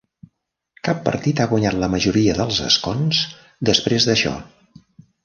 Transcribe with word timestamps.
Cap 0.87 1.01
partit 1.09 1.41
ha 1.43 1.47
guanyat 1.51 1.77
la 1.83 1.89
majoria 1.95 2.37
dels 2.39 2.63
escons 2.69 3.21
després 3.71 4.09
d'això. 4.11 4.33